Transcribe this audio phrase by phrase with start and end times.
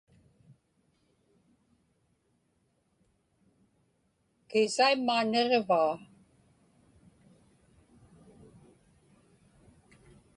[4.49, 5.93] Kiisaimmaa niġivaa.